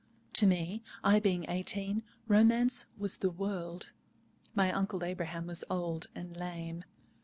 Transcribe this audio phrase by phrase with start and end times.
[0.33, 3.91] To me, I being eighteen, romance was the world.
[4.55, 6.85] My Uncle Abraham was old and lame.